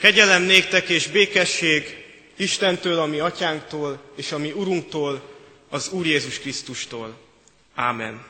[0.00, 2.04] Kegyelem néktek és békesség
[2.36, 5.30] Istentől, ami atyánktól, és ami Urunktól,
[5.68, 7.18] az Úr Jézus Krisztustól.
[7.74, 8.24] Ámen.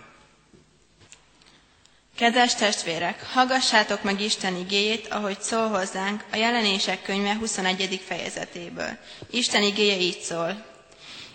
[2.16, 8.00] Kedves testvérek, hallgassátok meg Isten igéjét, ahogy szól hozzánk a jelenések könyve 21.
[8.06, 8.98] fejezetéből.
[9.30, 10.64] Isten igéje így szól.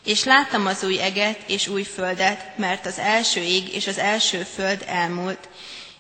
[0.06, 4.44] És láttam az új eget és új földet, mert az első ég és az első
[4.44, 5.50] föld elmúlt,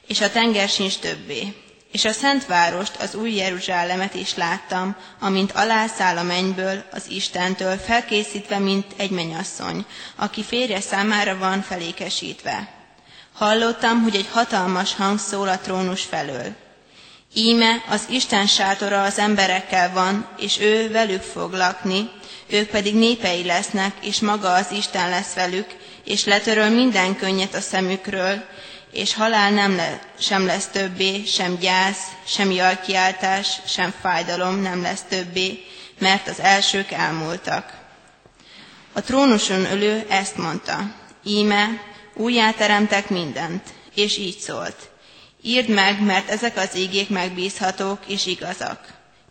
[0.07, 1.53] és a tenger sincs többé.
[1.95, 7.77] És a Szent Várost, az új Jeruzsálemet is láttam, amint alászáll a mennyből, az Istentől,
[7.77, 9.85] felkészítve, mint egy menyasszony,
[10.15, 12.67] aki férje számára van felékesítve.
[13.33, 16.55] Hallottam, hogy egy hatalmas hang szól a trónus felől.
[17.33, 22.09] Íme az Isten sátora az emberekkel van, és ő velük fog lakni,
[22.47, 25.67] ők pedig népei lesznek, és maga az Isten lesz velük,
[26.05, 28.43] és letöröl minden könnyet a szemükről,
[28.95, 35.03] és halál nem le, sem lesz többé, sem gyász, sem jalkiáltás, sem fájdalom nem lesz
[35.09, 35.63] többé,
[35.99, 37.73] mert az elsők elmúltak.
[38.93, 41.67] A trónuson ülő ezt mondta, íme,
[42.13, 43.61] újjáteremtek mindent,
[43.95, 44.89] és így szólt.
[45.41, 48.79] Írd meg, mert ezek az ígék megbízhatók és igazak.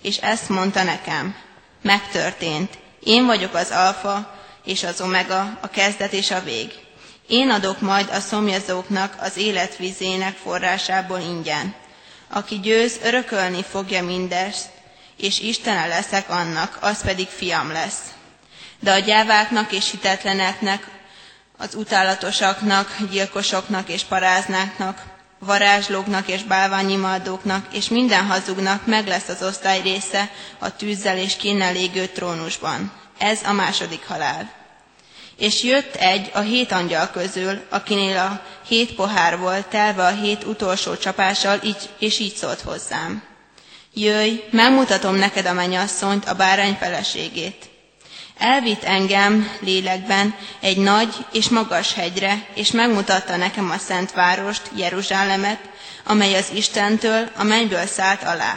[0.02, 1.34] És ezt mondta nekem,
[1.82, 6.83] megtörtént, én vagyok az alfa és az omega, a kezdet és a vég.
[7.26, 11.74] Én adok majd a szomjazóknak az életvizének forrásából ingyen.
[12.28, 14.68] Aki győz, örökölni fogja mindezt,
[15.16, 18.00] és Istene leszek annak, az pedig fiam lesz.
[18.80, 20.86] De a gyáváknak és hitetleneknek,
[21.58, 25.02] az utálatosaknak, gyilkosoknak és paráznáknak,
[25.38, 31.76] varázslóknak és bálványimádóknak, és minden hazugnak meg lesz az osztály része a tűzzel és kénnel
[31.76, 32.92] égő trónusban.
[33.18, 34.63] Ez a második halál.
[35.36, 40.44] És jött egy a hét angyal közül, akinél a hét pohár volt, telve a hét
[40.44, 43.22] utolsó csapással, így, és így szólt hozzám.
[43.94, 47.68] Jöjj, megmutatom neked a mennyasszonyt, a bárány feleségét.
[48.38, 55.58] Elvitt engem lélekben egy nagy és magas hegyre, és megmutatta nekem a szent várost, Jeruzsálemet,
[56.04, 58.56] amely az Istentől, a mennyből szállt alá.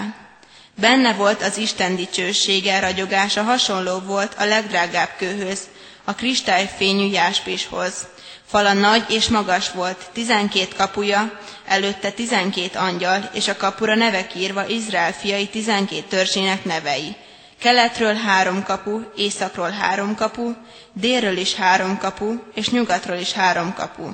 [0.75, 5.59] Benne volt az Isten dicsősége, ragyogása hasonló volt a legdrágább kőhöz,
[6.07, 8.07] a kristályfényű jáspishoz.
[8.45, 14.67] Fala nagy és magas volt, tizenkét kapuja, előtte tizenkét angyal, és a kapura nevek írva
[14.67, 17.15] Izrael fiai tizenkét törzsének nevei.
[17.59, 20.53] Keletről három kapu, északról három kapu,
[20.93, 24.09] délről is három kapu, és nyugatról is három kapu.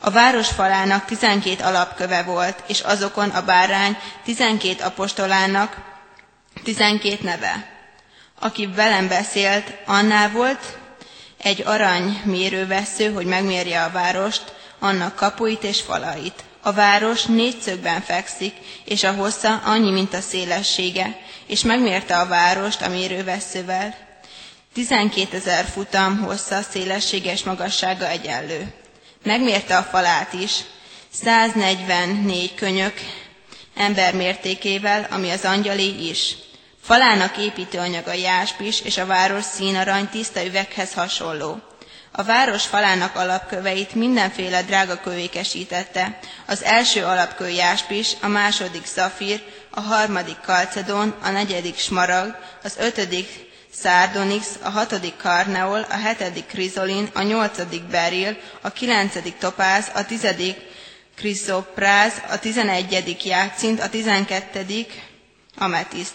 [0.00, 5.76] A város falának tizenkét alapköve volt, és azokon a bárány tizenkét apostolának
[6.64, 7.68] tizenkét neve.
[8.40, 10.78] Aki velem beszélt, annál volt,
[11.42, 16.44] egy arany mérővesző, hogy megmérje a várost, annak kapuit és falait.
[16.62, 22.82] A város négyszögben fekszik, és a hossza annyi, mint a szélessége, és megmérte a várost
[22.82, 23.94] a mérőveszővel.
[24.72, 28.72] 12 ezer futam hossza, szélessége és magassága egyenlő.
[29.22, 30.52] Megmérte a falát is,
[31.12, 32.94] 144 könyök
[33.74, 36.34] ember mértékével, ami az angyali is.
[36.82, 41.60] Falának építőanyaga jáspis, és a város színarany tiszta üveghez hasonló.
[42.12, 46.18] A város falának alapköveit mindenféle drága kövékesítette.
[46.46, 53.28] Az első alapkő jáspis, a második szafír, a harmadik kalcedon, a negyedik smaragd, az ötödik
[53.72, 60.56] szárdonix, a hatodik karneol, a hetedik krizolin, a nyolcadik beril, a kilencedik topáz, a tizedik
[61.16, 65.02] kriszopráz, a tizenegyedik játszint, a tizenkettedik
[65.58, 66.14] ametiszt.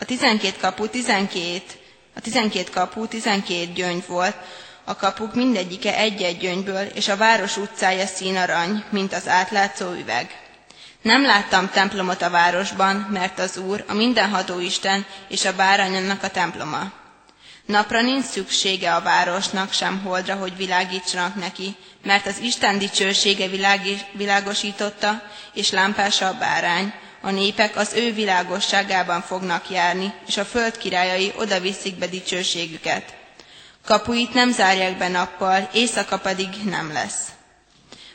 [0.00, 1.78] A tizenkét kapu, tizenkét,
[2.14, 4.36] a tizenkét kapu, tizenkét gyöngy volt,
[4.84, 10.40] a kapuk mindegyike egy-egy gyöngyből, és a város utcája színarany, mint az átlátszó üveg.
[11.02, 16.28] Nem láttam templomot a városban, mert az Úr, a mindenható Isten és a báránynak a
[16.28, 16.92] temploma.
[17.66, 23.48] Napra nincs szüksége a városnak, sem holdra, hogy világítsanak neki, mert az Isten dicsősége
[24.12, 25.22] világosította,
[25.54, 31.32] és lámpása a bárány, a népek az ő világosságában fognak járni, és a föld királyai
[31.36, 33.14] oda viszik be dicsőségüket.
[33.84, 37.28] Kapuit nem zárják be nappal, éjszaka pedig nem lesz.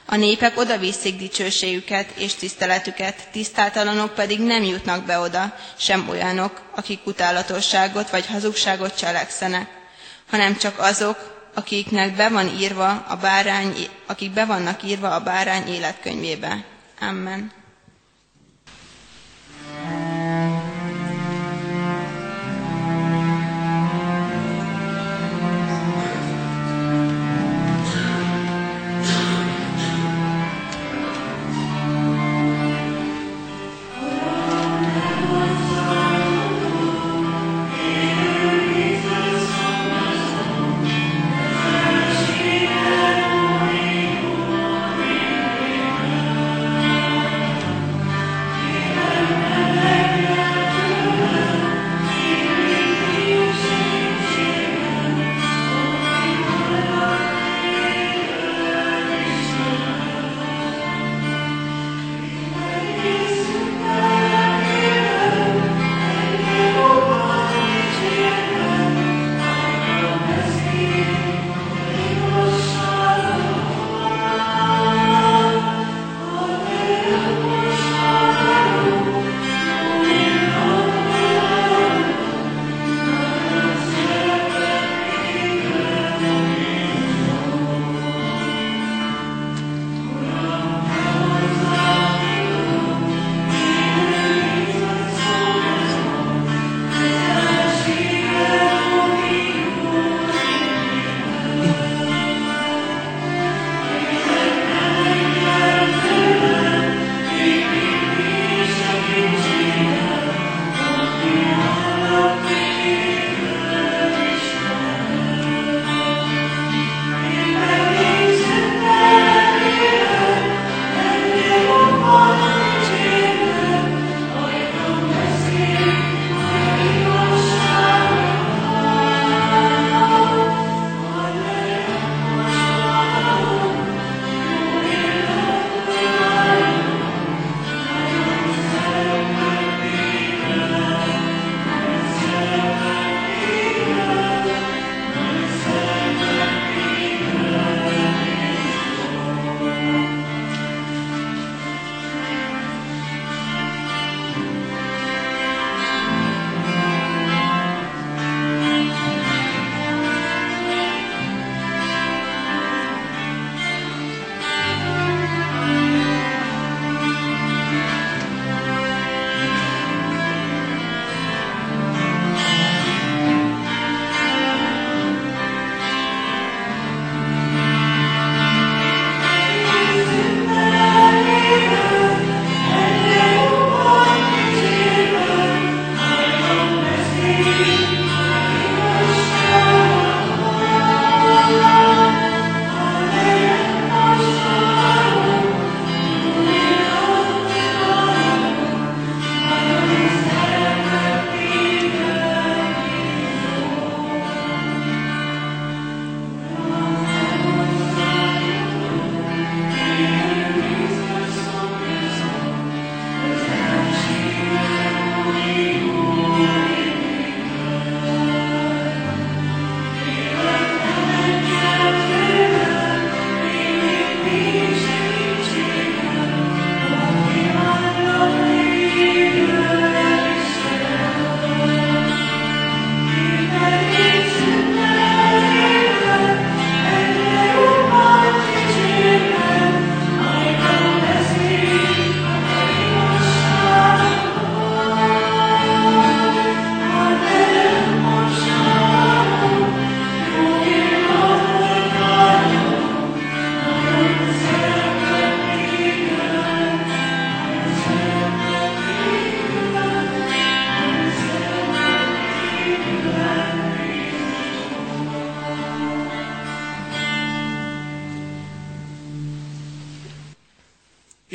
[0.06, 6.62] A népek oda viszik dicsőségüket és tiszteletüket, tisztátalanok pedig nem jutnak be oda, sem olyanok,
[6.76, 9.68] akik utálatosságot vagy hazugságot cselekszenek,
[10.30, 15.68] hanem csak azok, akiknek be van írva a bárány, akik be vannak írva a bárány
[15.68, 16.64] életkönyvébe.
[17.02, 17.52] Amen.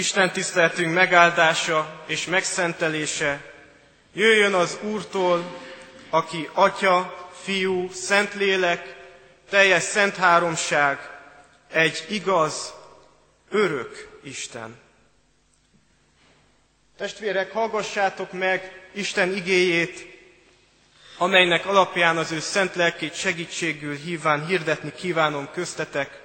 [0.01, 3.53] Isten tiszteletünk megáldása és megszentelése
[4.13, 5.61] jöjjön az Úrtól,
[6.11, 8.97] aki Atya, Fiú, Szentlélek,
[9.51, 10.99] teljes szent háromság,
[11.73, 12.75] egy igaz,
[13.51, 14.79] örök Isten.
[16.97, 20.07] Testvérek, hallgassátok meg Isten igéjét,
[21.19, 26.20] amelynek alapján az ő szent lelkét segítségül híván hirdetni kívánom köztetek,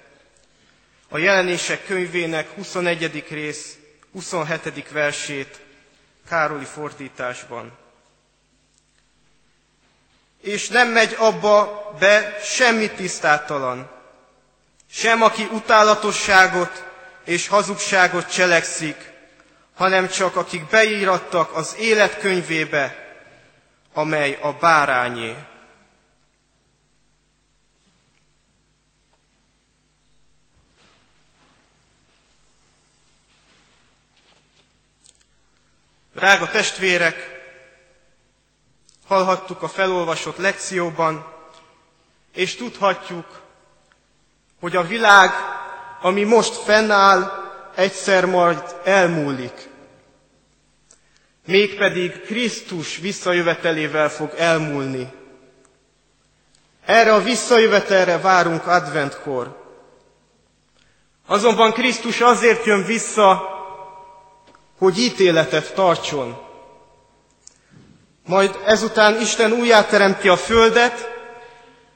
[1.15, 3.23] a jelenések könyvének 21.
[3.29, 3.77] rész
[4.11, 4.89] 27.
[4.91, 5.61] versét
[6.29, 7.77] Károli fordításban.
[10.41, 13.89] És nem megy abba be semmi tisztátalan,
[14.91, 16.83] sem aki utálatosságot
[17.25, 19.11] és hazugságot cselekszik,
[19.75, 23.15] hanem csak akik beírattak az élet könyvébe,
[23.93, 25.35] amely a bárányé.
[36.15, 37.15] Drága testvérek,
[39.07, 41.25] hallhattuk a felolvasott lekcióban,
[42.33, 43.41] és tudhatjuk,
[44.59, 45.31] hogy a világ,
[46.01, 47.31] ami most fennáll,
[47.75, 49.69] egyszer majd elmúlik.
[51.45, 55.11] Mégpedig Krisztus visszajövetelével fog elmúlni.
[56.85, 59.63] Erre a visszajövetelre várunk adventkor.
[61.25, 63.54] Azonban Krisztus azért jön vissza,
[64.79, 66.37] hogy ítéletet tartson.
[68.25, 71.13] Majd ezután Isten újjáteremti a földet,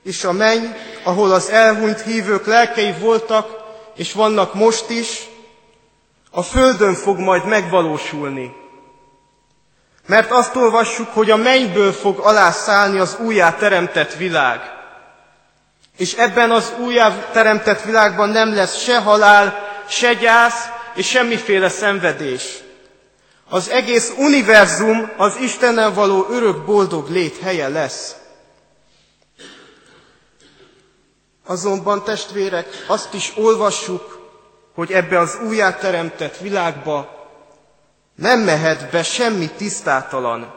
[0.03, 0.65] és a menny,
[1.03, 3.57] ahol az elhunyt hívők lelkei voltak,
[3.95, 5.27] és vannak most is,
[6.31, 8.55] a földön fog majd megvalósulni.
[10.05, 14.61] Mert azt olvassuk, hogy a mennyből fog alászállni az újjáteremtett világ.
[15.97, 22.43] És ebben az újjáteremtett világban nem lesz se halál, se gyász, és semmiféle szenvedés.
[23.49, 28.15] Az egész univerzum az Istennel való örök boldog lét helye lesz.
[31.45, 34.19] Azonban testvérek, azt is olvassuk,
[34.73, 37.27] hogy ebbe az újjáteremtett világba
[38.15, 40.55] nem mehet be semmi tisztátalan.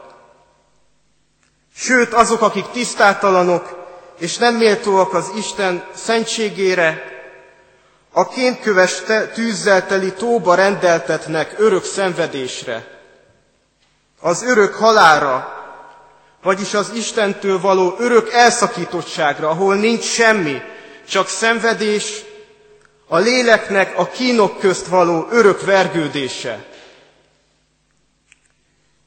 [1.75, 3.83] Sőt, azok, akik tisztátalanok
[4.19, 7.12] és nem méltóak az Isten szentségére,
[8.15, 9.01] a kénköves
[9.33, 12.87] tűzzel teli tóba rendeltetnek örök szenvedésre,
[14.19, 15.61] az örök halára,
[16.41, 20.61] vagyis az Istentől való örök elszakítottságra, ahol nincs semmi,
[21.09, 22.23] csak szenvedés,
[23.07, 26.65] a léleknek a kínok közt való örök vergődése.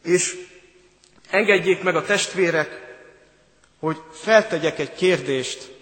[0.03, 0.37] És
[1.31, 2.81] engedjék meg a testvérek,
[3.81, 5.76] hogy feltegyek egy kérdést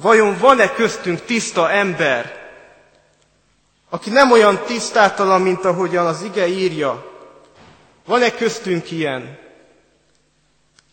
[0.00, 2.44] Vajon van-e köztünk tiszta ember,
[3.90, 7.12] aki nem olyan tisztátalan, mint ahogyan az ige írja?
[8.06, 9.38] Van-e köztünk ilyen?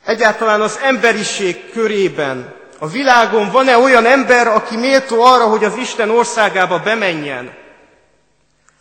[0.06, 6.10] Egyáltalán az emberiség körében, a világon van-e olyan ember, aki méltó arra, hogy az Isten
[6.10, 7.54] országába bemenjen?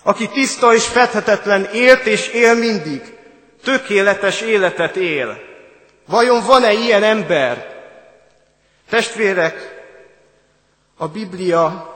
[0.03, 3.03] Aki tiszta és fedhetetlen élt és él mindig,
[3.65, 5.39] tökéletes életet él.
[6.07, 7.67] Vajon van-e ilyen ember?
[8.91, 9.82] Testvérek,
[10.97, 11.91] a Biblia,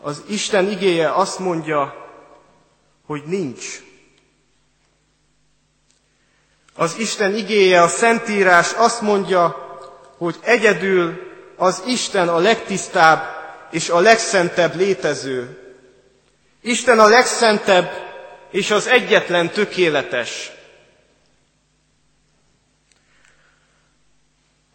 [0.00, 1.94] az Isten igéje azt mondja,
[3.06, 3.82] hogy nincs.
[6.74, 9.68] Az Isten igéje, a Szentírás azt mondja,
[10.16, 11.20] hogy egyedül
[11.56, 13.22] az Isten a legtisztább
[13.70, 15.58] és a legszentebb létező.
[16.60, 17.90] Isten a legszentebb
[18.50, 20.52] és az egyetlen tökéletes.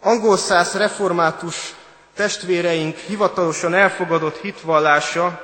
[0.02, 1.74] Angol száz református
[2.16, 5.42] testvéreink hivatalosan elfogadott hitvallása,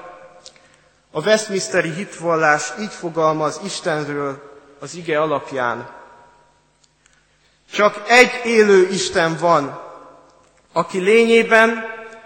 [1.11, 4.41] a Westminsteri hitvallás így fogalmaz Istenről
[4.79, 5.89] az ige alapján.
[7.73, 9.81] Csak egy élő Isten van,
[10.73, 11.83] aki lényében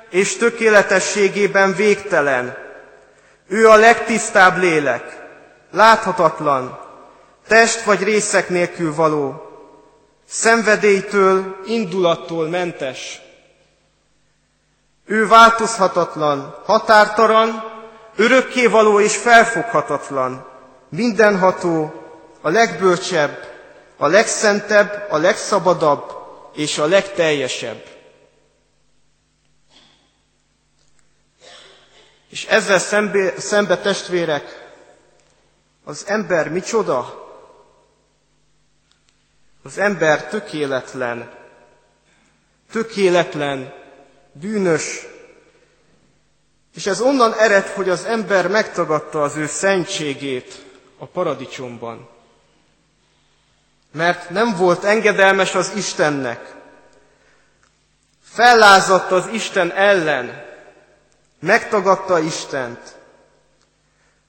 [0.09, 2.57] és tökéletességében végtelen.
[3.47, 5.23] Ő a legtisztább lélek,
[5.71, 6.79] láthatatlan,
[7.47, 9.41] test vagy részek nélkül való,
[10.27, 13.21] szenvedélytől, indulattól mentes.
[15.05, 17.63] Ő változhatatlan, határtalan,
[18.15, 20.47] örökkévaló és felfoghatatlan,
[20.89, 21.93] mindenható,
[22.41, 23.53] a legbölcsebb,
[23.97, 26.11] a legszentebb, a legszabadabb
[26.53, 27.83] és a legteljesebb.
[32.29, 34.73] És ezzel szembe, szembe testvérek,
[35.83, 37.23] az ember micsoda?
[39.63, 41.31] Az ember tökéletlen,
[42.71, 43.73] tökéletlen,
[44.39, 45.07] bűnös
[46.75, 50.65] És ez onnan ered, hogy az ember megtagadta az ő szentségét
[50.97, 52.09] a paradicsomban.
[53.91, 56.53] Mert nem volt engedelmes az Istennek.
[58.23, 60.43] Fellázadt az Isten ellen.
[61.39, 62.95] Megtagadta Istent.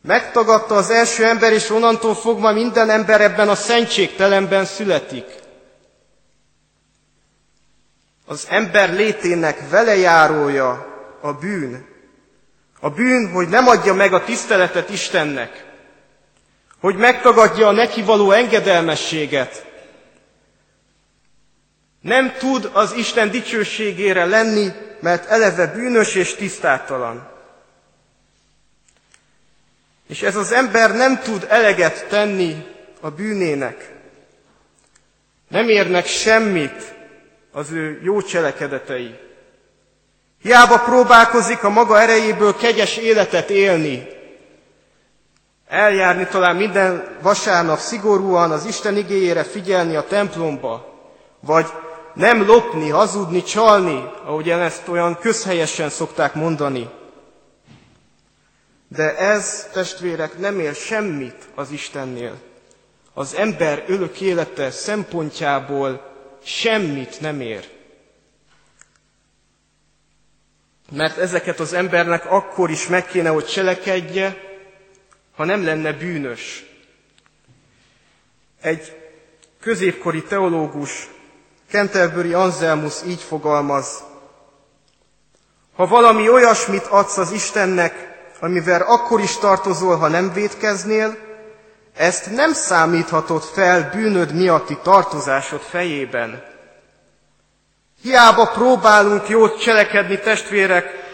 [0.02, 5.44] Megtagadta az első ember, és onnantól fogva minden ember ebben a szentségtelenben születik.
[8.26, 10.86] Az ember létének velejárója
[11.20, 11.86] a bűn.
[12.80, 15.64] A bűn, hogy nem adja meg a tiszteletet Istennek,
[16.80, 19.66] hogy megtagadja a neki való engedelmességet.
[22.00, 27.30] Nem tud az Isten dicsőségére lenni, mert eleve bűnös és tisztátalan.
[30.08, 32.66] És ez az ember nem tud eleget tenni
[33.00, 33.94] a bűnének.
[35.48, 36.95] Nem érnek semmit
[37.56, 39.18] az ő jó cselekedetei.
[40.42, 44.06] Hiába próbálkozik a maga erejéből kegyes életet élni,
[45.68, 51.00] eljárni talán minden vasárnap szigorúan az Isten igéjére figyelni a templomba,
[51.40, 51.66] vagy
[52.14, 56.90] nem lopni, hazudni, csalni, ahogy ezt olyan közhelyesen szokták mondani.
[58.88, 62.34] De ez, testvérek, nem ér semmit az Istennél.
[63.14, 66.14] Az ember örök élete szempontjából
[66.46, 67.68] semmit nem ér.
[70.90, 74.36] Mert ezeket az embernek akkor is meg kéne, hogy cselekedje,
[75.34, 76.64] ha nem lenne bűnös.
[78.60, 78.96] Egy
[79.60, 81.08] középkori teológus,
[81.70, 84.02] Canterbury Anselmus így fogalmaz,
[85.74, 91.25] ha valami olyasmit adsz az Istennek, amivel akkor is tartozol, ha nem védkeznél,
[91.96, 96.44] ezt nem számíthatod fel bűnöd miatti tartozásod fejében.
[98.02, 101.04] Hiába próbálunk jót cselekedni, testvérek,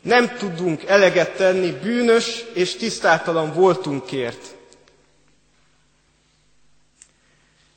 [0.00, 4.56] nem tudunk eleget tenni bűnös és tisztátalan voltunkért.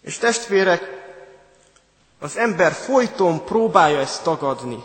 [0.01, 0.99] És testvérek,
[2.19, 4.83] az ember folyton próbálja ezt tagadni.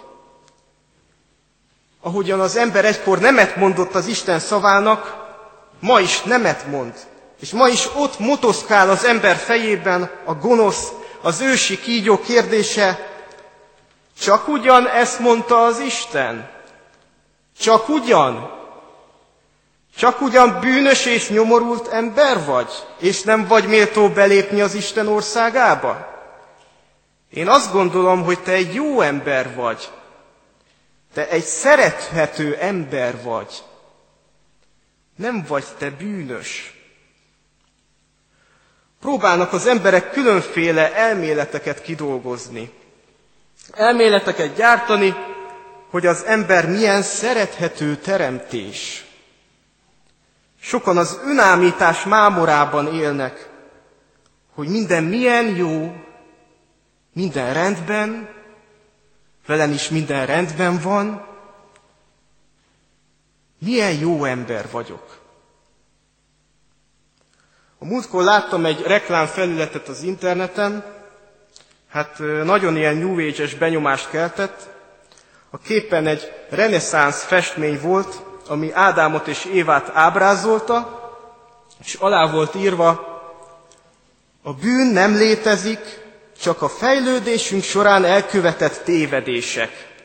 [2.01, 5.26] Ahogyan az ember egykor nemet mondott az Isten szavának,
[5.81, 6.93] ma is nemet mond.
[7.41, 13.15] És ma is ott motoszkál az ember fejében a gonosz, az ősi kígyó kérdése,
[14.21, 16.51] csak ugyan ezt mondta az Isten?
[17.61, 18.51] Csak ugyan?
[19.97, 26.15] Csak ugyan bűnös és nyomorult ember vagy, és nem vagy méltó belépni az Isten országába?
[27.31, 29.89] Én azt gondolom, hogy te egy jó ember vagy.
[31.15, 33.63] Te egy szerethető ember vagy.
[35.17, 36.75] Nem vagy te bűnös.
[39.01, 42.71] Próbálnak az emberek különféle elméleteket kidolgozni.
[43.73, 45.15] Elméleteket gyártani,
[45.91, 49.05] hogy az ember milyen szerethető teremtés.
[50.61, 53.49] Sokan az önámítás mámorában élnek,
[54.55, 55.93] hogy minden milyen jó,
[57.13, 58.29] minden rendben,
[59.47, 61.27] velem is minden rendben van,
[63.59, 65.17] milyen jó ember vagyok.
[67.79, 70.85] A múltkor láttam egy reklámfelületet az interneten,
[71.89, 74.69] hát nagyon ilyen New Age-es benyomást keltett.
[75.51, 81.05] A képen egy reneszánsz festmény volt, ami Ádámot és Évát ábrázolta,
[81.85, 83.15] és alá volt írva,
[84.43, 85.81] a bűn nem létezik,
[86.41, 89.96] csak a fejlődésünk során elkövetett tévedések.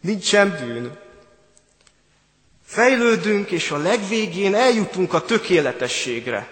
[0.00, 0.98] Nincsen bűn.
[2.64, 6.48] Fejlődünk, és a legvégén eljutunk a tökéletességre.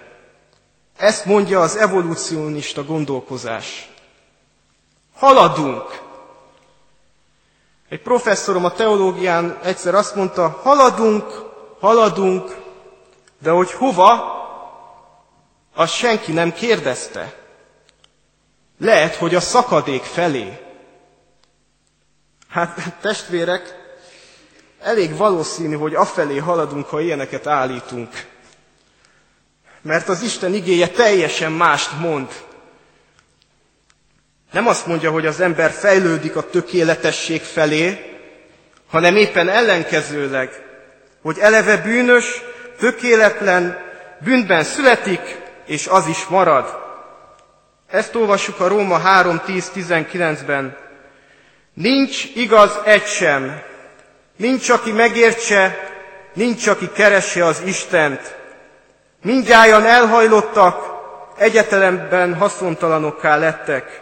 [0.96, 3.88] Ezt mondja az evolúcionista gondolkozás.
[5.14, 6.00] Haladunk.
[7.88, 11.24] Egy professzorom a teológián egyszer azt mondta, haladunk,
[11.80, 12.56] haladunk,
[13.42, 14.36] de hogy hova,
[15.74, 17.34] azt senki nem kérdezte.
[18.78, 20.67] Lehet, hogy a szakadék felé.
[22.50, 23.74] Hát testvérek,
[24.82, 28.08] elég valószínű, hogy afelé haladunk, ha ilyeneket állítunk.
[29.82, 32.28] Mert az Isten igéje teljesen mást mond.
[34.52, 38.16] Nem azt mondja, hogy az ember fejlődik a tökéletesség felé,
[38.90, 40.62] hanem éppen ellenkezőleg,
[41.22, 42.42] hogy eleve bűnös,
[42.78, 43.78] tökéletlen,
[44.24, 45.20] bűnben születik,
[45.66, 46.78] és az is marad.
[47.90, 50.76] Ezt olvassuk a Róma 3.10.19-ben.
[51.78, 53.62] Nincs igaz egy sem,
[54.36, 55.90] nincs, aki megértse,
[56.34, 58.36] nincs, aki keresse az Istent.
[59.22, 60.86] Mindjárt elhajlottak,
[61.36, 64.00] egyetelemben haszontalanokká lettek.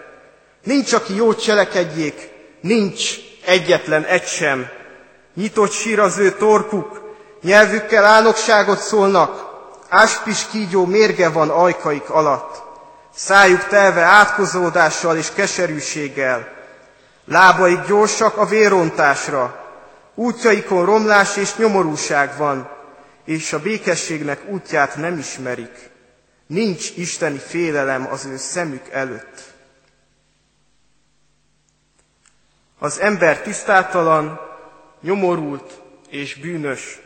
[0.62, 4.68] Nincs, aki jót cselekedjék, nincs egyetlen egy sem.
[5.34, 9.44] Nyitott sír az ő torkuk, nyelvükkel álnokságot szólnak,
[9.88, 12.62] áspis kígyó mérge van ajkaik alatt.
[13.14, 16.55] Szájuk telve átkozódással és keserűséggel,
[17.26, 19.64] lábaik gyorsak a vérontásra,
[20.14, 22.70] útjaikon romlás és nyomorúság van,
[23.24, 25.90] és a békességnek útját nem ismerik.
[26.46, 29.42] Nincs isteni félelem az ő szemük előtt.
[32.78, 34.40] Az ember tisztátalan,
[35.00, 37.00] nyomorult és bűnös.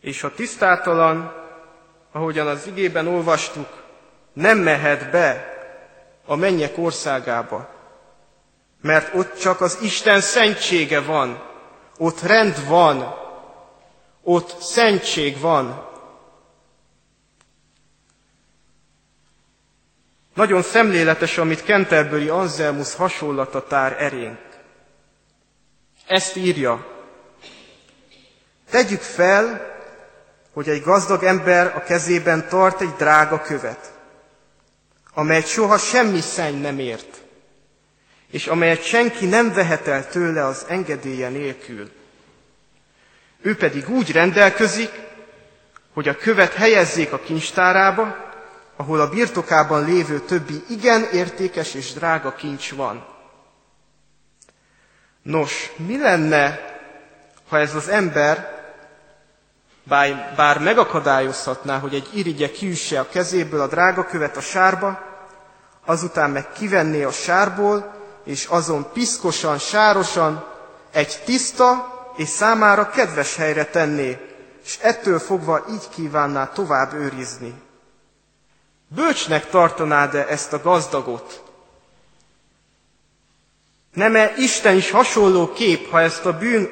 [0.00, 1.32] És a tisztátalan,
[2.12, 3.68] ahogyan az igében olvastuk,
[4.32, 5.54] nem mehet be
[6.26, 7.79] a mennyek országába,
[8.80, 11.42] mert ott csak az Isten szentsége van,
[11.98, 13.14] ott rend van,
[14.22, 15.88] ott szentség van.
[20.34, 24.38] Nagyon szemléletes, amit Kenterbőri Anselmus hasonlata tár erénk.
[26.06, 26.86] Ezt írja.
[28.70, 29.68] Tegyük fel,
[30.52, 33.92] hogy egy gazdag ember a kezében tart egy drága követ,
[35.14, 37.22] amelyet soha semmi szenny nem ért,
[38.30, 41.90] és amelyet senki nem vehet el tőle az engedélye nélkül.
[43.42, 44.90] Ő pedig úgy rendelközik,
[45.92, 48.28] hogy a követ helyezzék a kincstárába,
[48.76, 53.06] ahol a birtokában lévő többi igen értékes és drága kincs van.
[55.22, 56.60] Nos, mi lenne,
[57.48, 58.58] ha ez az ember,
[60.36, 65.00] bár megakadályozhatná, hogy egy irigye kiüsse a kezéből a drága követ a sárba,
[65.84, 70.44] azután meg kivenné a sárból, és azon piszkosan, sárosan
[70.90, 74.18] egy tiszta és számára kedves helyre tenné,
[74.64, 77.54] és ettől fogva így kívánná tovább őrizni.
[78.88, 81.42] Bölcsnek tartanád-e ezt a gazdagot?
[83.94, 86.68] Nem-e Isten is hasonló kép, ha ezt a bűn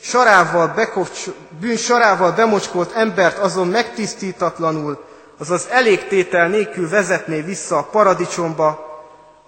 [0.00, 1.24] sarával, bekocs,
[1.60, 5.04] bűn sarával bemocskolt embert azon megtisztítatlanul,
[5.38, 8.89] azaz elégtétel nélkül vezetné vissza a paradicsomba,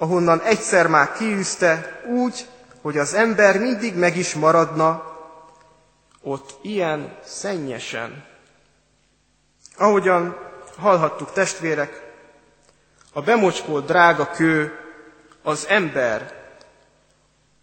[0.03, 2.47] ahonnan egyszer már kiűzte, úgy,
[2.81, 5.03] hogy az ember mindig meg is maradna,
[6.23, 8.25] ott ilyen szennyesen.
[9.77, 10.37] Ahogyan
[10.79, 12.13] hallhattuk testvérek,
[13.13, 14.79] a bemocskolt drága kő
[15.43, 16.35] az ember,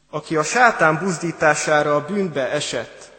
[0.10, 3.12] aki a sátán buzdítására a bűnbe esett.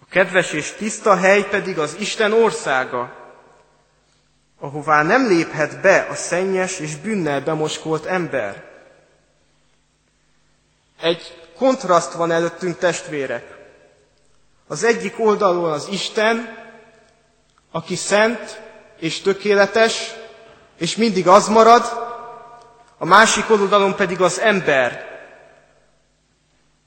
[0.00, 3.17] A kedves és tiszta hely pedig az Isten országa,
[4.60, 8.64] ahová nem léphet be a szennyes és bűnnel bemoskolt ember.
[11.00, 13.56] Egy kontraszt van előttünk testvérek.
[14.66, 16.56] Az egyik oldalon az Isten,
[17.70, 18.62] aki szent
[18.98, 20.14] és tökéletes,
[20.78, 21.82] és mindig az marad,
[22.98, 25.06] a másik oldalon pedig az ember,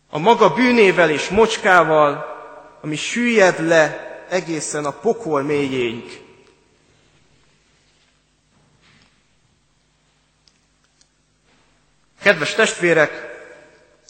[0.10, 2.26] a maga bűnével és mocskával,
[2.82, 6.21] ami süllyed le egészen a pokol mélyéig.
[12.22, 13.30] Kedves testvérek,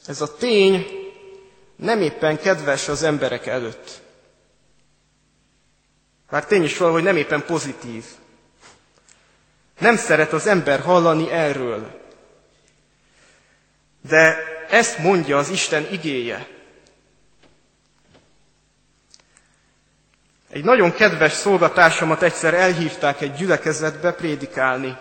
[0.08, 0.86] ez a tény
[1.76, 4.02] nem éppen kedves az emberek előtt.
[6.30, 8.04] Már tény is valahogy nem éppen pozitív.
[9.80, 12.02] Nem szeret az ember hallani erről.
[14.10, 14.38] De
[14.70, 16.48] ezt mondja az Isten igéje.
[20.50, 24.98] Egy nagyon kedves szolgatársamat egyszer elhívták egy gyülekezetbe prédikálni.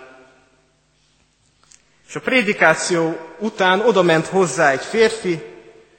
[2.10, 5.42] És a prédikáció után odament hozzá egy férfi,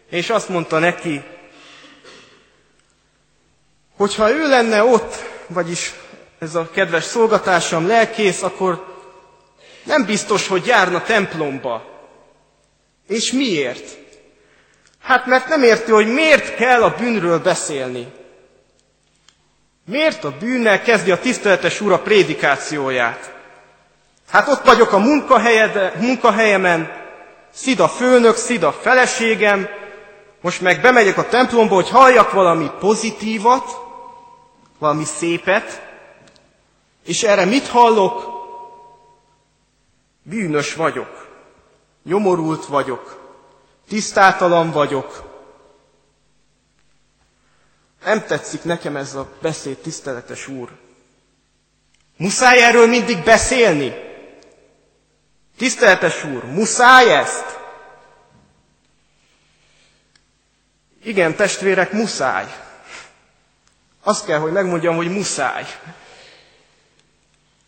[0.10, 1.24] és azt mondta neki,
[3.98, 5.16] hogy ha ő lenne ott,
[5.48, 5.94] vagyis
[6.40, 8.96] ez a kedves szolgatársam lelkész, akkor
[9.84, 12.02] nem biztos, hogy járna templomba.
[13.08, 13.98] És miért?
[15.02, 18.08] Hát mert nem érti, hogy miért kell a bűnről beszélni.
[19.86, 23.40] Miért a bűnnel kezdi a tiszteletes úr a prédikációját?
[24.32, 24.98] Hát ott vagyok a
[26.00, 26.92] munkahelyemen,
[27.54, 29.68] szid a főnök, szid a feleségem,
[30.42, 33.80] most meg bemegyek a templomba, hogy halljak valami pozitívat,
[34.80, 35.82] valami szépet,
[37.06, 38.40] és erre mit hallok?
[40.24, 41.28] Bűnös vagyok,
[42.04, 43.20] nyomorult vagyok,
[43.88, 45.24] tisztátalan vagyok.
[48.06, 50.70] Nem tetszik nekem ez a beszéd, tiszteletes úr.
[52.18, 54.10] Muszáj erről mindig beszélni?
[55.62, 57.60] Tiszteletes úr, muszáj ezt?
[61.04, 62.46] Igen, testvérek, muszáj.
[64.04, 65.66] Azt kell, hogy megmondjam, hogy muszáj.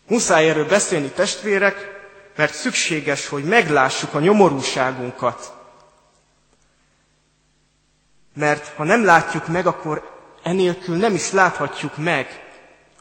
[0.08, 1.90] Muszáj erről beszélni, testvérek,
[2.36, 5.52] mert szükséges, hogy meglássuk a nyomorúságunkat.
[8.34, 10.10] Mert ha nem látjuk meg, akkor
[10.42, 12.48] enélkül nem is láthatjuk meg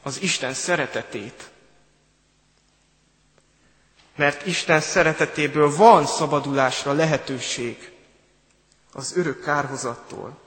[0.04, 1.52] az Isten szeretetét.
[4.16, 7.92] Mert Isten szeretetéből van szabadulásra lehetőség
[8.94, 10.38] az örök kárhozattól.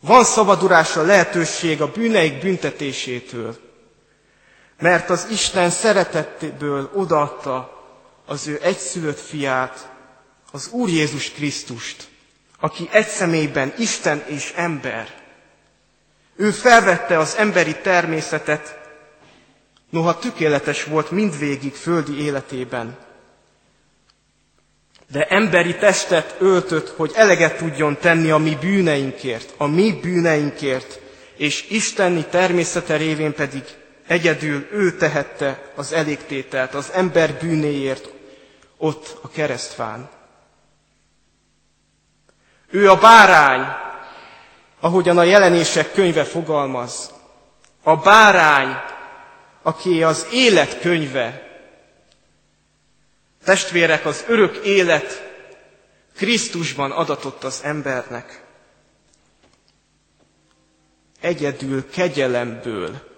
[0.00, 3.58] Van szabadulásra lehetőség a bűneik büntetésétől,
[4.78, 7.82] mert az Isten szeretetéből odaadta
[8.26, 9.92] az ő egyszülött fiát,
[10.52, 12.08] az Úr Jézus Krisztust,
[12.60, 15.22] aki egy személyben Isten és ember.
[16.36, 18.78] Ő felvette az emberi természetet,
[19.94, 22.96] noha tökéletes volt mindvégig földi életében.
[25.10, 31.00] De emberi testet öltött, hogy eleget tudjon tenni a mi bűneinkért, a mi bűneinkért,
[31.36, 33.62] és isteni természete révén pedig
[34.06, 38.08] egyedül ő tehette az elégtételt az ember bűnéért
[38.76, 40.08] ott a keresztfán.
[42.70, 43.66] Ő a bárány,
[44.80, 47.10] ahogyan a jelenések könyve fogalmaz.
[47.82, 48.93] A bárány,
[49.64, 51.42] aki az élet könyve.
[53.44, 55.32] Testvérek, az örök élet
[56.16, 58.44] Krisztusban adatott az embernek.
[61.20, 63.12] Egyedül kegyelemből,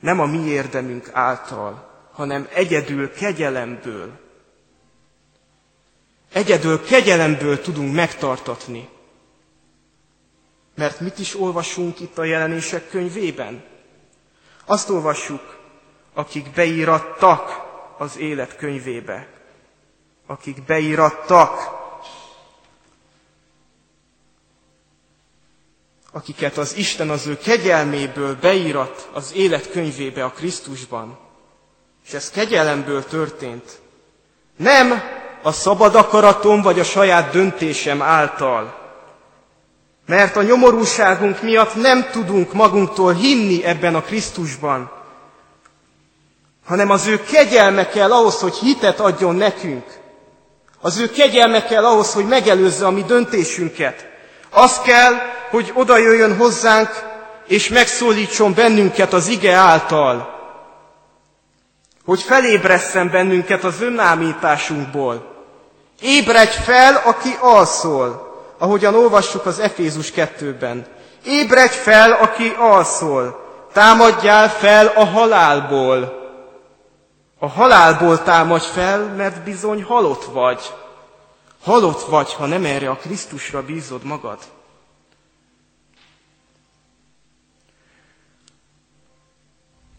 [0.00, 4.18] nem a mi érdemünk által, hanem egyedül kegyelemből.
[6.32, 8.88] Egyedül kegyelemből tudunk megtartatni.
[10.74, 13.64] Mert mit is olvasunk itt a jelenések könyvében?
[14.70, 15.56] Azt olvassuk,
[16.14, 17.60] akik beírattak
[17.98, 19.28] az élet könyvébe.
[20.26, 21.70] Akik beírattak,
[26.12, 31.18] akiket az Isten az ő kegyelméből beírat az élet könyvébe a Krisztusban.
[32.06, 33.80] És ez kegyelemből történt.
[34.56, 35.02] Nem
[35.42, 38.79] a szabad akaratom vagy a saját döntésem által,
[40.10, 44.90] mert a nyomorúságunk miatt nem tudunk magunktól hinni ebben a Krisztusban,
[46.66, 49.84] hanem az ő kegyelme kell ahhoz, hogy hitet adjon nekünk.
[50.80, 54.08] Az ő kegyelme kell ahhoz, hogy megelőzze a mi döntésünket.
[54.50, 55.12] Az kell,
[55.50, 56.88] hogy oda jöjjön hozzánk,
[57.46, 60.38] és megszólítson bennünket az ige által.
[62.04, 65.34] Hogy felébresszen bennünket az önámításunkból.
[66.00, 68.29] Ébredj fel, aki alszol
[68.60, 70.86] ahogyan olvassuk az Efézus 2-ben.
[71.24, 76.18] Ébredj fel, aki alszol, támadjál fel a halálból.
[77.38, 80.74] A halálból támadj fel, mert bizony halott vagy.
[81.62, 84.38] Halott vagy, ha nem erre a Krisztusra bízod magad.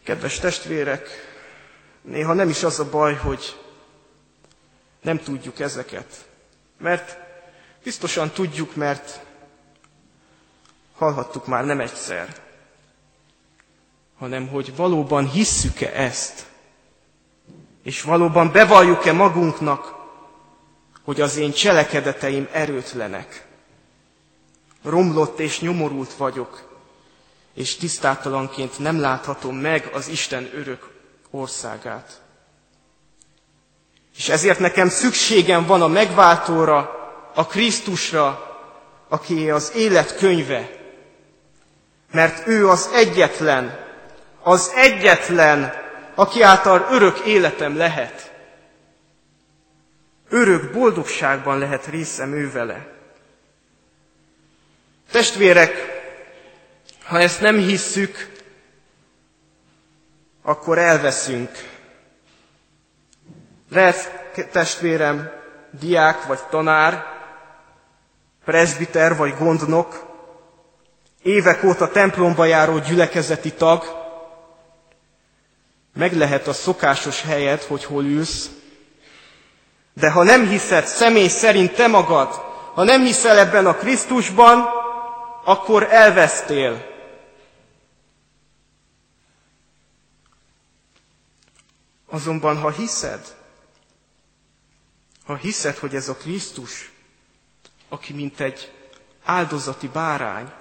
[0.04, 1.10] Kedves testvérek,
[2.02, 3.60] néha nem is az a baj, hogy
[5.02, 6.26] nem tudjuk ezeket.
[6.78, 7.21] Mert
[7.84, 9.20] Biztosan tudjuk, mert
[10.98, 12.36] hallhattuk már nem egyszer,
[14.17, 16.46] hanem hogy valóban hisszük-e ezt,
[17.84, 19.96] és valóban bevalljuk-e magunknak,
[21.04, 23.48] hogy az én cselekedeteim erőtlenek,
[24.84, 26.70] romlott és nyomorult vagyok,
[27.54, 30.89] és tisztátalanként nem láthatom meg az Isten örök
[31.30, 32.22] országát.
[34.17, 37.01] És ezért nekem szükségem van a megváltóra,
[37.34, 38.52] a Krisztusra,
[39.10, 40.70] aki az élet könyve,
[42.12, 43.80] mert ő az egyetlen,
[44.44, 45.74] az egyetlen,
[46.15, 48.32] aki által örök életem lehet.
[50.30, 52.88] Örök boldogságban lehet részem ő vele.
[55.12, 56.02] Testvérek,
[57.04, 58.32] ha ezt nem hisszük,
[60.41, 61.50] akkor elveszünk.
[63.70, 64.12] Lehet,
[64.52, 65.32] testvérem,
[65.80, 67.11] diák vagy tanár,
[68.46, 70.06] presbiter vagy gondnok,
[71.22, 73.84] évek óta templomba járó gyülekezeti tag,
[75.94, 78.50] meg lehet a szokásos helyed, hogy hol ülsz,
[79.94, 82.28] de ha nem hiszed személy szerint te magad,
[82.74, 84.66] ha nem hiszel ebben a Krisztusban,
[85.44, 86.90] akkor elvesztél.
[92.10, 93.36] Azonban, ha hiszed,
[95.26, 96.91] ha hiszed, hogy ez a Krisztus,
[97.92, 98.72] aki mint egy
[99.24, 100.52] áldozati bárány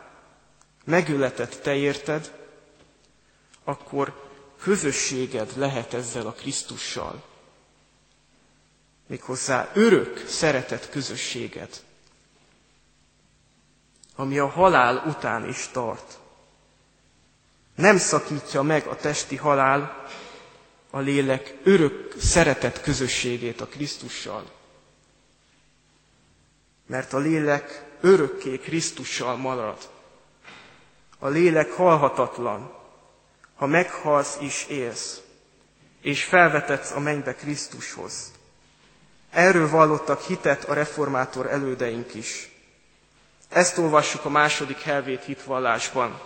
[0.85, 2.33] megöletett te érted,
[3.65, 4.29] akkor
[4.63, 7.23] közösséged lehet ezzel a Krisztussal.
[9.07, 11.69] Méghozzá örök szeretet közösséged,
[14.17, 16.19] ami a halál után is tart.
[17.75, 20.07] Nem szakítja meg a testi halál,
[20.91, 24.60] a lélek örök szeretet közösségét a Krisztussal.
[26.91, 29.77] Mert a lélek örökké Krisztussal marad.
[31.19, 32.73] A lélek halhatatlan,
[33.57, 35.21] ha meghalsz is élsz,
[36.01, 38.33] és felvetetsz a mennybe Krisztushoz.
[39.31, 42.51] Erről vallottak hitet a reformátor elődeink is.
[43.49, 46.21] Ezt olvassuk a második helvét hitvallásban.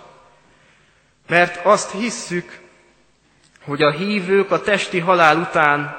[1.29, 2.61] Mert azt hisszük,
[3.65, 5.97] hogy a hívők a testi halál után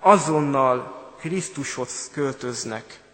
[0.00, 3.06] azonnal Krisztushoz költöznek.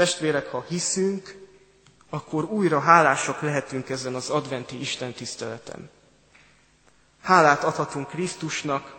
[0.00, 1.34] Testvérek, ha hiszünk,
[2.10, 5.90] akkor újra hálásak lehetünk ezen az adventi Isten tiszteleten.
[7.22, 8.94] Hálát adhatunk Krisztusnak,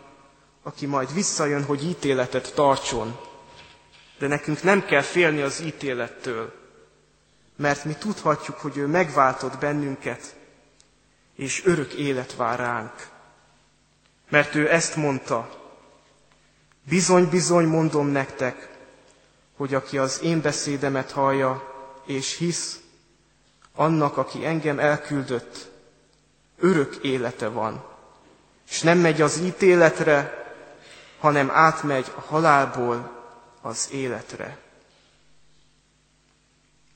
[0.62, 3.18] aki majd visszajön, hogy ítéletet tartson.
[4.18, 6.52] De nekünk nem kell félni az ítélettől,
[7.56, 10.36] mert mi tudhatjuk, hogy ő megváltott bennünket,
[11.36, 13.08] és örök élet vár ránk.
[14.28, 15.50] Mert ő ezt mondta,
[16.88, 18.71] bizony-bizony mondom nektek,
[19.62, 21.74] hogy aki az én beszédemet hallja,
[22.06, 22.80] és hisz,
[23.74, 25.70] annak, aki engem elküldött,
[26.58, 27.84] örök élete van,
[28.68, 30.44] és nem megy az ítéletre,
[31.18, 33.10] hanem átmegy a halálból
[33.60, 34.58] az életre.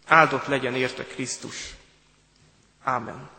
[0.06, 1.74] Áldott legyen érte Krisztus.
[2.82, 3.30] Ámen.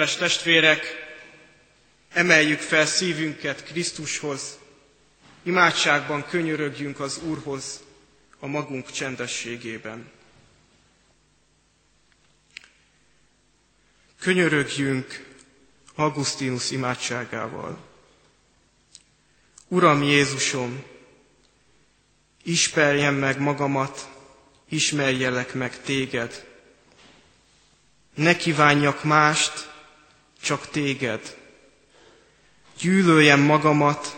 [0.00, 0.84] Kedves testvérek,
[2.12, 4.58] emeljük fel szívünket Krisztushoz,
[5.42, 7.82] imádságban könyörögjünk az Úrhoz
[8.38, 10.10] a magunk csendességében.
[14.20, 15.26] Könyörögjünk
[15.94, 17.78] Augustinus imádságával.
[19.68, 20.82] Uram Jézusom,
[22.42, 24.08] ismerjem meg magamat,
[24.68, 26.46] ismerjelek meg téged.
[28.14, 29.69] Ne kívánjak mást,
[30.42, 31.36] csak téged.
[32.78, 34.16] Gyűlöljem magamat,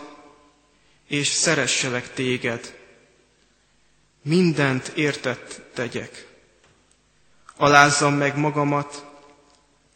[1.07, 2.79] és szeresselek téged.
[4.21, 6.27] Mindent értett tegyek.
[7.55, 9.05] Alázzam meg magamat,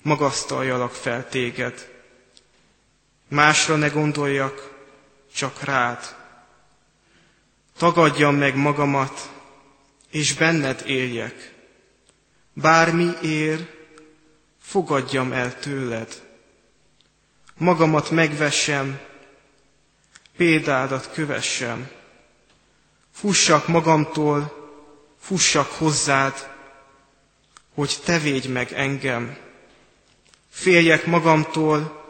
[0.01, 1.91] magasztaljalak fel téged.
[3.27, 4.73] Másra ne gondoljak,
[5.33, 6.15] csak rád.
[7.77, 9.29] Tagadjam meg magamat,
[10.11, 11.53] és benned éljek.
[12.53, 13.76] Bármi ér,
[14.67, 16.21] fogadjam el tőled.
[17.57, 18.99] Magamat megvessem,
[20.37, 21.89] példádat kövessem.
[23.13, 24.53] Fussak magamtól,
[25.19, 26.49] fussak hozzád,
[27.73, 29.37] hogy te védj meg engem.
[30.49, 32.03] Féljek magamtól,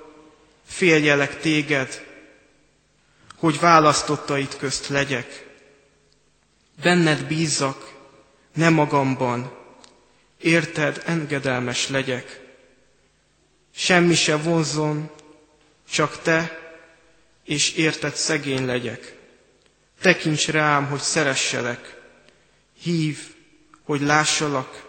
[0.66, 2.06] féljelek téged,
[3.36, 5.46] hogy választottait közt legyek.
[6.82, 7.94] Benned bízzak,
[8.54, 9.52] ne magamban,
[10.42, 12.46] érted engedelmes legyek.
[13.80, 15.10] Semmi se vonzon,
[15.90, 16.60] csak te,
[17.44, 19.18] és érted szegény legyek.
[20.02, 22.02] Tekints rám, hogy szeresselek,
[22.82, 23.36] hív,
[23.84, 24.86] hogy lássalak,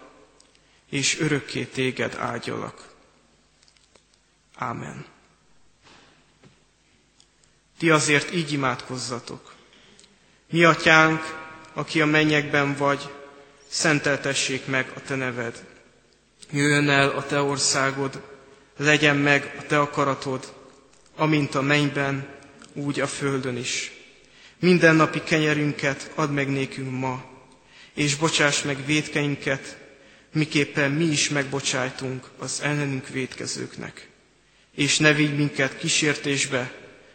[0.90, 2.94] és örökké téged ágyalak.
[4.54, 5.06] Ámen.
[7.78, 9.54] Ti azért így imádkozzatok.
[10.50, 11.22] Mi atyánk,
[11.72, 13.12] aki a mennyekben vagy,
[13.66, 15.64] szenteltessék meg a te neved.
[16.50, 18.36] Jöjjön el a te országod,
[18.78, 20.52] legyen meg a te akaratod,
[21.16, 22.26] amint a mennyben,
[22.72, 23.92] úgy a földön is.
[24.58, 27.24] Minden napi kenyerünket add meg nékünk ma,
[27.94, 29.76] és bocsáss meg védkeinket,
[30.32, 34.08] miképpen mi is megbocsájtunk az ellenünk védkezőknek.
[34.74, 36.72] És ne vigy minket kísértésbe,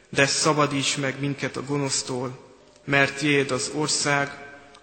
[0.10, 2.56] de szabadíts meg minket a gonosztól,
[2.86, 4.30] mert Jéd az ország,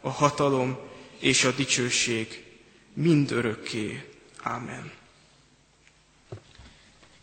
[0.00, 0.78] a hatalom
[1.18, 2.44] és a dicsőség
[2.94, 4.02] mind örökké.
[4.42, 4.99] Ámen.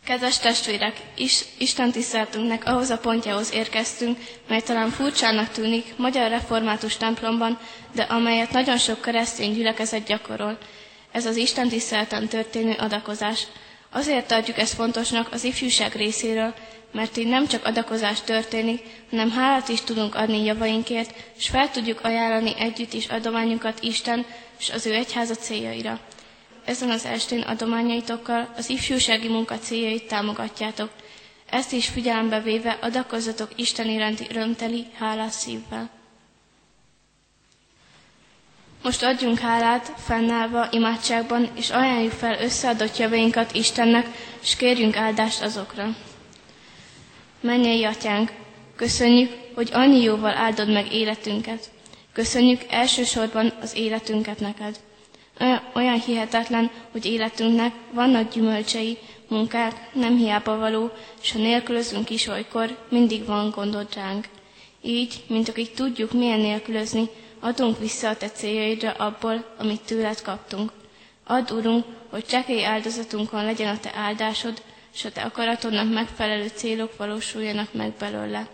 [0.08, 6.96] Kedves testvérek, is, Isten tiszteltünknek ahhoz a pontjához érkeztünk, mely talán furcsának tűnik magyar református
[6.96, 7.58] templomban,
[7.94, 10.58] de amelyet nagyon sok keresztény gyülekezet gyakorol.
[11.12, 13.42] Ez az Isten tisztelten történő adakozás.
[13.90, 16.54] Azért tartjuk ezt fontosnak az ifjúság részéről,
[16.92, 22.00] mert így nem csak adakozás történik, hanem hálát is tudunk adni javainkért, és fel tudjuk
[22.04, 24.24] ajánlani együtt is adományunkat Isten
[24.58, 26.00] és az ő egyháza céljaira.
[26.68, 30.90] Ezen az estén adományaitokkal az ifjúsági munka céljait támogatjátok.
[31.50, 35.90] Ezt is figyelembe véve adakozzatok Isten iránti örömteli, hálás szívvel.
[38.82, 44.06] Most adjunk hálát, fennállva, imádságban, és ajánljuk fel összeadott javainkat Istennek,
[44.42, 45.96] és kérjünk áldást azokra.
[47.40, 48.32] Mennyei atyánk,
[48.76, 51.70] köszönjük, hogy annyi jóval áldod meg életünket.
[52.12, 54.78] Köszönjük elsősorban az életünket neked.
[55.74, 60.90] Olyan hihetetlen, hogy életünknek vannak gyümölcsei, munkák, nem hiába való,
[61.22, 64.28] és ha nélkülözünk is olykor, mindig van gondod ránk.
[64.82, 67.08] Így, mint akik tudjuk, milyen nélkülözni,
[67.40, 70.72] adunk vissza a te céljaidra abból, amit tőled kaptunk.
[71.24, 74.62] Add, Urunk, hogy csekély áldozatunkon legyen a te áldásod,
[74.94, 78.48] és a te akaratodnak megfelelő célok valósuljanak meg belőle.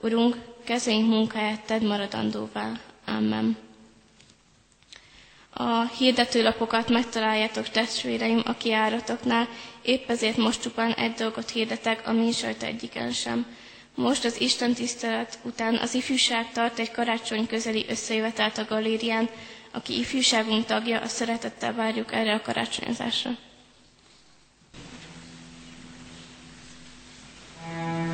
[0.00, 2.72] Urunk, kezénk munkáját tedd maradandóvá.
[3.06, 3.56] Amen.
[5.54, 9.48] A hirdetőlapokat megtaláljátok testvéreim a kiáratoknál,
[9.82, 13.46] épp ezért most csupán egy dolgot hirdetek, a sajta egyiken sem.
[13.94, 19.28] Most az Isten tisztelet után az ifjúság tart egy karácsony közeli összejövetelt a galérián,
[19.72, 23.30] aki ifjúságunk tagja, a szeretettel várjuk erre a karácsonyozásra.
[27.70, 28.11] Isten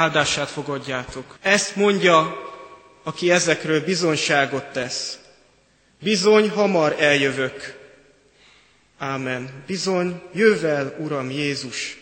[0.00, 1.36] áldását fogadjátok.
[1.40, 2.36] Ezt mondja,
[3.02, 5.18] aki ezekről bizonyságot tesz.
[5.98, 7.78] Bizony, hamar eljövök.
[8.98, 9.62] Ámen.
[9.66, 11.98] Bizony, jövel, Uram Jézus.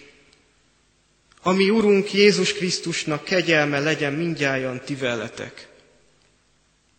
[1.43, 5.69] Ami Urunk Jézus Krisztusnak kegyelme legyen mindjárt ti veletek.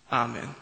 [0.10, 0.56] Ámen.